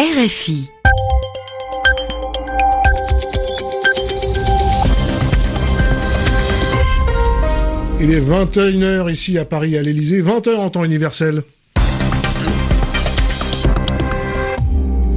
[0.00, 0.70] RFI.
[8.00, 11.42] Il est 21h ici à Paris à l'Elysée, 20h en temps universel.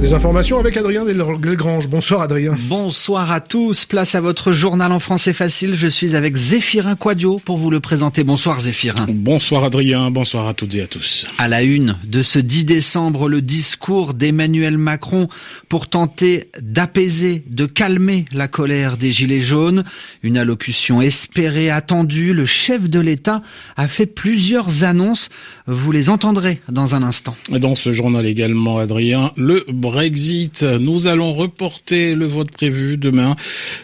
[0.02, 1.86] Les informations avec Adrien Delgrange.
[1.86, 2.56] Bonsoir Adrien.
[2.62, 3.84] Bonsoir à tous.
[3.84, 5.76] Place à votre journal en français facile.
[5.76, 8.24] Je suis avec Zéphirin Quadio pour vous le présenter.
[8.24, 9.06] Bonsoir Zéphirin.
[9.08, 10.10] Bonsoir Adrien.
[10.10, 11.28] Bonsoir à toutes et à tous.
[11.38, 15.28] À la une de ce 10 décembre, le discours d'Emmanuel Macron
[15.68, 19.84] pour tenter d'apaiser, de calmer la colère des Gilets jaunes.
[20.24, 22.34] Une allocution espérée, attendue.
[22.34, 23.40] Le chef de l'État
[23.76, 25.28] a fait plusieurs annonces.
[25.68, 27.36] Vous les entendrez dans un instant.
[27.50, 30.62] Dans ce journal également, Adrien, le Brexit.
[30.62, 33.36] Nous allons reporter le vote prévu demain,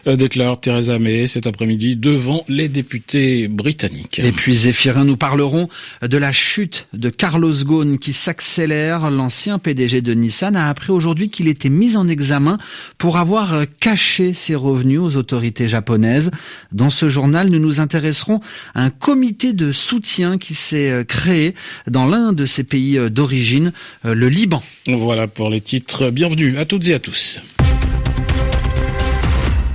[0.06, 4.18] euh, déclare Theresa May cet après-midi devant les députés britanniques.
[4.18, 5.68] Et puis Zéphirin, nous parlerons
[6.00, 9.10] de la chute de Carlos Ghosn qui s'accélère.
[9.10, 12.56] L'ancien PDG de Nissan a appris aujourd'hui qu'il était mis en examen
[12.96, 16.30] pour avoir caché ses revenus aux autorités japonaises.
[16.72, 18.40] Dans ce journal, nous nous intéresserons
[18.74, 21.54] à un comité de soutien qui s'est créé
[21.86, 23.72] dans l'un de ces pays d'origine,
[24.04, 24.62] le Liban.
[24.86, 27.40] Voilà pour les titres bienvenue à toutes et à tous.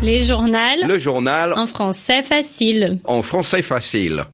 [0.02, 0.58] Les journaux.
[0.88, 1.54] Le journal.
[1.56, 3.00] En français facile.
[3.06, 4.26] En français facile.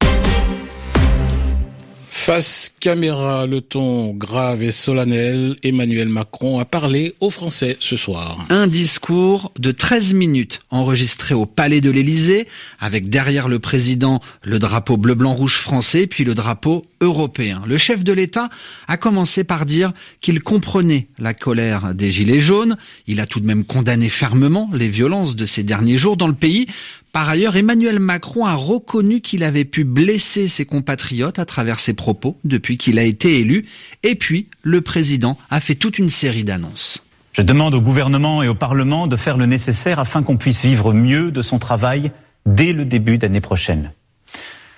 [2.30, 8.46] Face caméra, le ton grave et solennel, Emmanuel Macron a parlé aux Français ce soir.
[8.50, 12.46] Un discours de 13 minutes enregistré au Palais de l'Élysée,
[12.78, 17.62] avec derrière le président le drapeau bleu-blanc-rouge français, puis le drapeau européen.
[17.66, 18.48] Le chef de l'État
[18.86, 22.76] a commencé par dire qu'il comprenait la colère des Gilets jaunes.
[23.08, 26.34] Il a tout de même condamné fermement les violences de ces derniers jours dans le
[26.34, 26.66] pays.
[27.12, 31.92] Par ailleurs, Emmanuel Macron a reconnu qu'il avait pu blesser ses compatriotes à travers ses
[31.92, 33.66] propos depuis qu'il a été élu.
[34.04, 37.04] Et puis, le président a fait toute une série d'annonces.
[37.32, 40.92] Je demande au gouvernement et au Parlement de faire le nécessaire afin qu'on puisse vivre
[40.92, 42.12] mieux de son travail
[42.46, 43.92] dès le début d'année prochaine.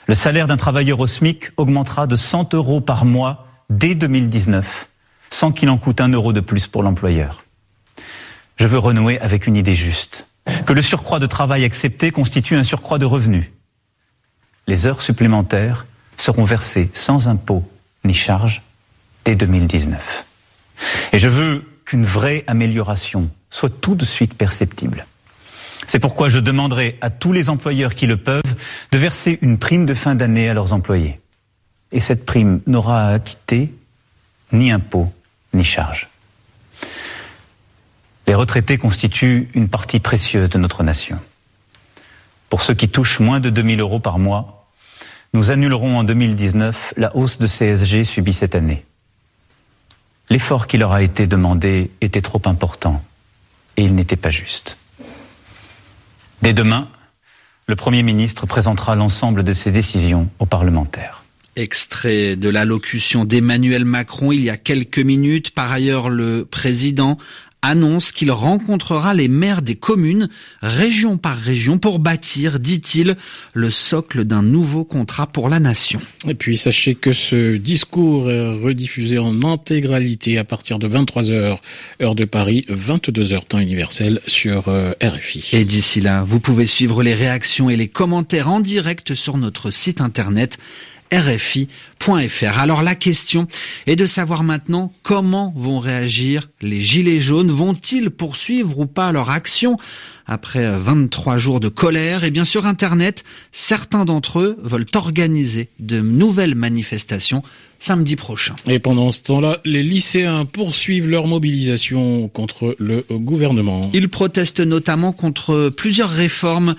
[0.07, 4.89] Le salaire d'un travailleur au SMIC augmentera de 100 euros par mois dès 2019,
[5.31, 7.45] sans qu'il en coûte un euro de plus pour l'employeur.
[8.57, 10.27] Je veux renouer avec une idée juste
[10.67, 13.47] que le surcroît de travail accepté constitue un surcroît de revenus.
[14.67, 15.87] Les heures supplémentaires
[16.17, 17.69] seront versées sans impôt
[18.05, 18.63] ni charge
[19.25, 20.25] dès 2019.
[21.13, 25.07] Et je veux qu'une vraie amélioration soit tout de suite perceptible.
[25.87, 28.55] C'est pourquoi je demanderai à tous les employeurs qui le peuvent
[28.93, 31.21] de verser une prime de fin d'année à leurs employés.
[31.91, 33.73] Et cette prime n'aura à acquitter
[34.53, 35.13] ni impôt
[35.53, 36.09] ni charge.
[38.33, 41.19] Les retraités constituent une partie précieuse de notre nation.
[42.49, 44.71] Pour ceux qui touchent moins de 2000 euros par mois,
[45.35, 48.87] nous annulerons en 2019 la hausse de CSG subie cette année.
[50.31, 53.05] L'effort qui leur a été demandé était trop important
[53.77, 54.79] et il n'était pas juste.
[56.41, 56.89] Dès demain,
[57.67, 61.23] le Premier ministre présentera l'ensemble de ses décisions aux parlementaires.
[61.55, 65.51] Extrait de l'allocution d'Emmanuel Macron il y a quelques minutes.
[65.51, 67.19] Par ailleurs, le président
[67.63, 70.29] annonce qu'il rencontrera les maires des communes,
[70.61, 73.17] région par région, pour bâtir, dit-il,
[73.55, 76.01] le socle d'un nouveau contrat pour la nation.
[76.29, 81.59] Et puis sachez que ce discours est rediffusé en intégralité à partir de 23h,
[82.03, 85.51] heure de Paris, 22h temps universel sur euh, RFI.
[85.53, 89.71] Et d'ici là, vous pouvez suivre les réactions et les commentaires en direct sur notre
[89.71, 90.59] site internet
[91.13, 92.59] rfi.fr.
[92.59, 93.47] Alors la question
[93.87, 97.51] est de savoir maintenant comment vont réagir les Gilets jaunes.
[97.51, 99.77] Vont-ils poursuivre ou pas leur action
[100.27, 106.01] après 23 jours de colère Et bien sur Internet, certains d'entre eux veulent organiser de
[106.01, 107.43] nouvelles manifestations
[107.79, 108.55] samedi prochain.
[108.69, 113.91] Et pendant ce temps-là, les lycéens poursuivent leur mobilisation contre le gouvernement.
[113.93, 116.77] Ils protestent notamment contre plusieurs réformes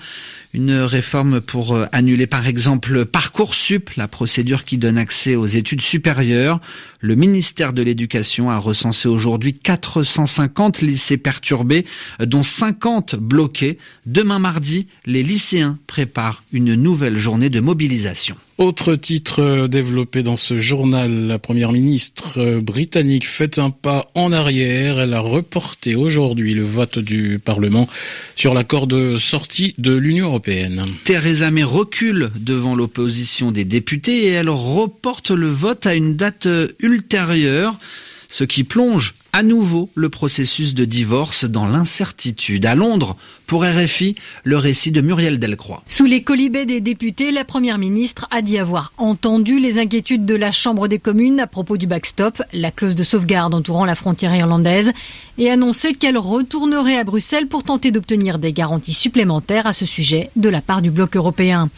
[0.54, 5.82] une réforme pour euh, annuler par exemple Parcoursup, la procédure qui donne accès aux études
[5.82, 6.60] supérieures.
[7.00, 11.84] Le ministère de l'Éducation a recensé aujourd'hui 450 lycées perturbés,
[12.20, 13.33] dont 50 bloqués.
[14.06, 18.36] Demain mardi, les lycéens préparent une nouvelle journée de mobilisation.
[18.58, 24.08] Autre titre euh, développé dans ce journal, la première ministre euh, britannique fait un pas
[24.14, 25.00] en arrière.
[25.00, 27.88] Elle a reporté aujourd'hui le vote du Parlement
[28.36, 30.84] sur l'accord de sortie de l'Union européenne.
[31.02, 36.46] Theresa May recule devant l'opposition des députés et elle reporte le vote à une date
[36.78, 37.76] ultérieure,
[38.28, 42.66] ce qui plonge à nouveau le processus de divorce dans l'incertitude.
[42.66, 43.16] À Londres,
[43.48, 44.14] pour RFI,
[44.44, 45.82] le récit de Muriel Delcroix.
[45.88, 50.36] Sous les colibets des députés, la première ministre a dit avoir entendu les inquiétudes de
[50.36, 54.34] la Chambre des communes à propos du backstop, la clause de sauvegarde entourant la frontière
[54.36, 54.92] irlandaise,
[55.36, 60.30] et annoncé qu'elle retournerait à Bruxelles pour tenter d'obtenir des garanties supplémentaires à ce sujet
[60.36, 61.70] de la part du bloc européen.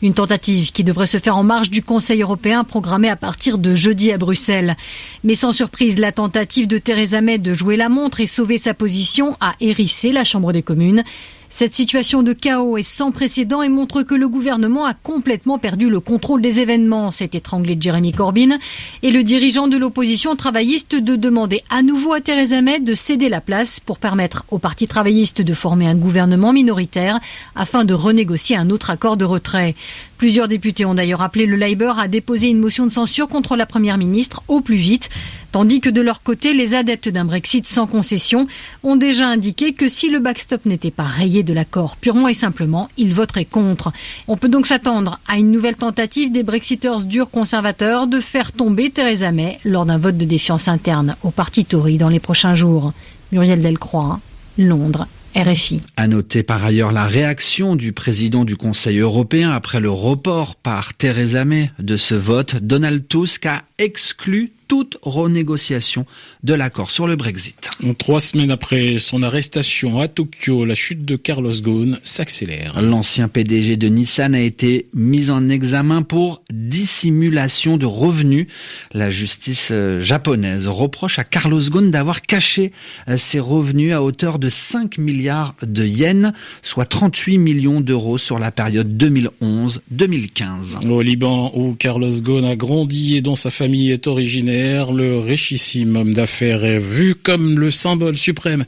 [0.00, 3.74] Une tentative qui devrait se faire en marge du Conseil européen programmé à partir de
[3.74, 4.76] jeudi à Bruxelles.
[5.24, 8.74] Mais sans surprise, la tentative de Theresa May de jouer la montre et sauver sa
[8.74, 11.02] position a hérissé la Chambre des communes.
[11.48, 15.88] Cette situation de chaos est sans précédent et montre que le gouvernement a complètement perdu
[15.88, 18.58] le contrôle des événements, s'est étranglé Jeremy Corbyn,
[19.02, 23.28] et le dirigeant de l'opposition travailliste de demander à nouveau à Theresa May de céder
[23.28, 27.18] la place pour permettre au Parti travailliste de former un gouvernement minoritaire
[27.56, 29.74] afin de renégocier un autre accord de retrait.
[30.18, 33.64] Plusieurs députés ont d'ailleurs appelé le Labour à déposer une motion de censure contre la
[33.66, 35.08] Première ministre au plus vite,
[35.52, 38.46] tandis que de leur côté, les adeptes d'un Brexit sans concession
[38.82, 42.88] ont déjà indiqué que si le backstop n'était pas rayé de l'accord purement et simplement,
[42.96, 43.92] ils voteraient contre.
[44.28, 48.90] On peut donc s'attendre à une nouvelle tentative des Brexiteurs durs conservateurs de faire tomber
[48.90, 52.92] Theresa May lors d'un vote de défiance interne au parti Tory dans les prochains jours.
[53.32, 54.20] Muriel Delcroix,
[54.58, 55.06] Londres.
[55.36, 55.80] RFI.
[55.96, 60.94] À noter par ailleurs la réaction du président du Conseil européen après le report par
[60.94, 62.56] Theresa May de ce vote.
[62.56, 66.06] Donald Tusk a exclu toute renégociation
[66.44, 67.70] de l'accord sur le Brexit.
[67.98, 72.80] Trois semaines après son arrestation à Tokyo, la chute de Carlos Ghosn s'accélère.
[72.80, 78.46] L'ancien PDG de Nissan a été mis en examen pour dissimulation de revenus.
[78.92, 82.70] La justice euh, japonaise reproche à Carlos Ghosn d'avoir caché
[83.08, 86.32] euh, ses revenus à hauteur de 5 milliards de yens,
[86.62, 90.86] soit 38 millions d'euros sur la période 2011-2015.
[90.88, 94.59] Au Liban, où Carlos Ghosn a grandi et dont sa famille est originaire,
[94.92, 98.64] le richissime homme d'affaires est vu comme le symbole suprême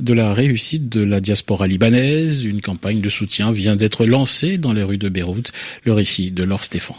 [0.00, 2.44] de la réussite de la diaspora libanaise.
[2.44, 5.52] Une campagne de soutien vient d'être lancée dans les rues de Beyrouth.
[5.84, 6.96] Le récit de Laure Stéphane.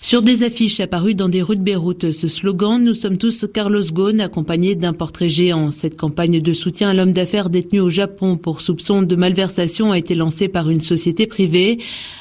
[0.00, 3.82] Sur des affiches apparues dans des rues de Beyrouth, ce slogan Nous sommes tous Carlos
[3.82, 5.72] Ghosn, accompagné d'un portrait géant.
[5.72, 9.98] Cette campagne de soutien à l'homme d'affaires détenu au Japon pour soupçon de malversation a
[9.98, 11.78] été lancée par une société privée.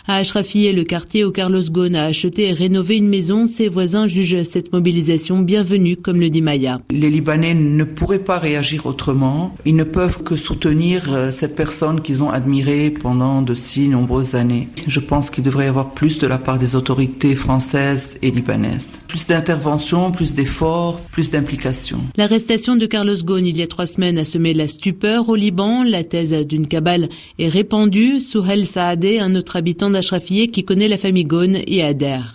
[0.08, 4.08] À Ashrafieh, le quartier où Carlos Ghosn a acheté et rénové une maison, ses voisins
[4.08, 6.82] jugent cette mobilisation bienvenue, comme le dit Maya.
[6.90, 9.56] Les Libanais ne pourraient pas réagir autrement.
[9.64, 14.34] Ils ne peuvent que soutenir euh, cette personne qu'ils ont admirée pendant de si nombreuses
[14.34, 14.70] années.
[14.88, 19.00] Je pense qu'il devrait y avoir plus de la part des autorités françaises et libanaise.
[19.08, 22.00] Plus d'intervention, plus d'efforts, plus d'implication.
[22.16, 25.84] L'arrestation de Carlos Ghosn il y a trois semaines a semé la stupeur au Liban.
[25.84, 27.10] La thèse d'une cabale
[27.40, 28.22] est répandue.
[28.22, 32.34] Souhel Saadeh, un autre habitant d'Ashrafieh qui connaît la famille Ghosn, y adhère.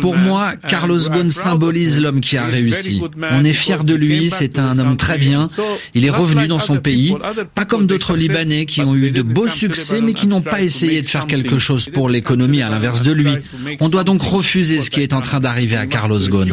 [0.00, 3.02] Pour moi, Carlos Ghosn symbolise l'homme qui a réussi.
[3.32, 5.48] On est fier de lui, c'est un homme très bien.
[5.94, 7.14] Il est revenu dans son pays,
[7.54, 11.02] pas comme d'autres Libanais qui ont eu de beaux succès mais qui n'ont pas essayé
[11.02, 13.23] de faire quelque chose pour l'économie à l'inverse de lui.
[13.80, 16.52] On doit donc refuser ce qui est en train d'arriver à Carlos Ghosn.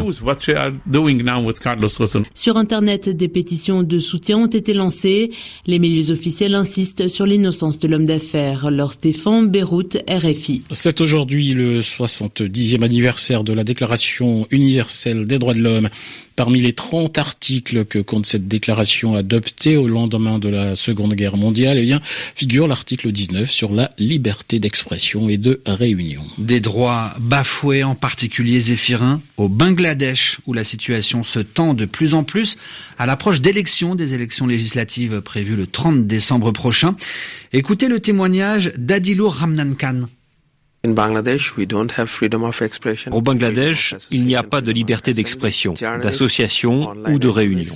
[2.33, 5.31] Sur Internet, des pétitions de soutien ont été lancées.
[5.65, 8.71] Les milieux officiels insistent sur l'innocence de l'homme d'affaires.
[8.71, 10.63] Leur Stéphane, Beyrouth, RFI.
[10.71, 15.89] C'est aujourd'hui le 70e anniversaire de la Déclaration universelle des droits de l'homme.
[16.35, 21.37] Parmi les 30 articles que compte cette déclaration adoptée au lendemain de la Seconde Guerre
[21.37, 22.01] mondiale, eh bien,
[22.35, 26.23] figure l'article 19 sur la liberté d'expression et de réunion.
[26.37, 32.13] Des droits bafoués, en particulier Zéphirin, au Bangladesh, où la situation se tend de plus
[32.13, 32.57] en plus
[32.97, 36.95] à l'approche d'élections, des élections législatives prévues le 30 décembre prochain.
[37.53, 40.07] Écoutez le témoignage d'Adilur Ramnan Khan.
[40.83, 40.89] Au
[43.21, 47.73] Bangladesh, il n'y a pas de liberté d'expression, d'association ou de réunion.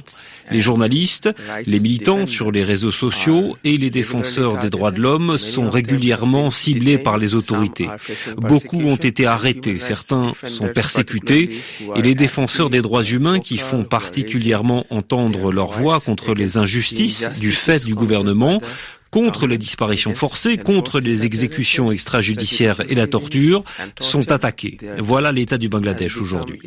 [0.50, 1.30] Les journalistes,
[1.68, 6.50] les militants sur les réseaux sociaux et les défenseurs des droits de l'homme sont régulièrement
[6.50, 7.90] ciblés par les autorités.
[8.38, 11.52] Beaucoup ont été arrêtés, certains sont persécutés
[11.96, 17.30] et les défenseurs des droits humains qui font particulièrement entendre leur voix contre les injustices
[17.40, 18.60] du fait du gouvernement
[19.16, 23.64] contre les disparitions forcées, contre les exécutions extrajudiciaires et la torture,
[24.02, 24.78] sont attaqués.
[25.00, 26.60] Voilà l'état du Bangladesh aujourd'hui.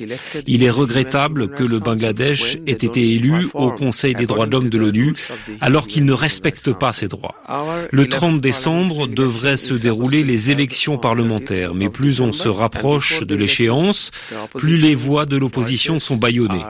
[0.46, 4.70] Il est regrettable que le Bangladesh ait été élu au Conseil des droits de l'homme
[4.70, 5.14] de l'ONU
[5.60, 7.34] alors qu'il ne respecte pas ses droits.
[7.90, 13.34] Le 30 décembre devraient se dérouler les élections parlementaires, mais plus on se rapproche de
[13.34, 14.10] l'échéance,
[14.56, 16.64] plus les voix de l'opposition sont bâillonnées.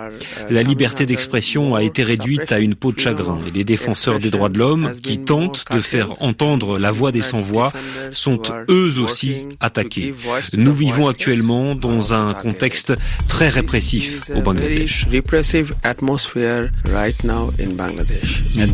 [0.50, 4.32] La liberté d'expression a été réduite à une peau de chagrin et les défenseurs des
[4.32, 7.72] droits de l'homme qui tentent de faire entendre la voix des sans-voix
[8.12, 10.14] sont eux aussi attaqués.
[10.56, 12.94] Nous vivons actuellement dans un contexte
[13.28, 15.08] très répressif au Bangladesh.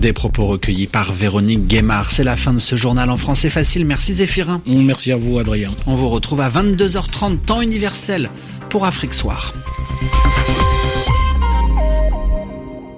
[0.01, 2.11] Des propos recueillis par Véronique Guémard.
[2.11, 3.85] C'est la fin de ce journal en français facile.
[3.85, 4.63] Merci Zéphirin.
[4.67, 5.71] Merci à vous Adrien.
[5.87, 8.31] On vous retrouve à 22h30 temps universel
[8.71, 9.55] pour Afrique Soir.